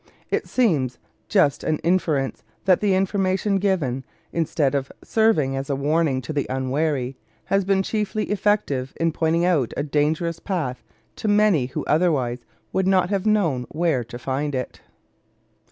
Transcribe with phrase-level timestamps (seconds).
[0.31, 0.97] It seems a
[1.27, 7.15] just inference that the information given, instead of serving as a warning to the unwary,
[7.45, 10.83] has been chiefly effective in pointing out a dangerous path
[11.17, 12.39] to many who otherwise
[12.73, 14.81] would not have known where to find it.